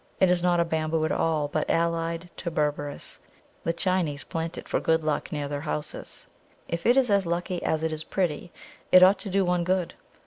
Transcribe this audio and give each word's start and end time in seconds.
It 0.19 0.31
is 0.31 0.41
not 0.41 0.59
a 0.59 0.65
Bamboo 0.65 1.05
at 1.05 1.11
all, 1.11 1.47
but 1.47 1.69
allied 1.69 2.31
to 2.37 2.49
Berberis; 2.49 3.19
the 3.63 3.71
Chinese 3.71 4.23
plant 4.23 4.57
it 4.57 4.67
for 4.67 4.79
good 4.79 5.03
luck 5.03 5.31
near 5.31 5.47
their 5.47 5.61
houses. 5.61 6.25
If 6.67 6.87
it 6.87 6.97
is 6.97 7.11
as 7.11 7.27
lucky 7.27 7.61
as 7.61 7.83
it 7.83 7.93
is 7.93 8.03
pretty, 8.03 8.51
it 8.91 9.03
ought 9.03 9.19
to 9.19 9.29
do 9.29 9.45
one 9.45 9.63
good! 9.63 9.93